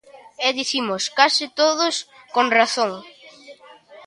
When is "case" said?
1.17-1.45